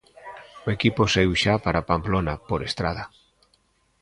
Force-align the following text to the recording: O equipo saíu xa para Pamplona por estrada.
O 0.65 0.67
equipo 0.75 1.01
saíu 1.13 1.33
xa 1.41 1.55
para 1.65 1.85
Pamplona 1.89 2.33
por 2.49 2.59
estrada. 2.69 3.03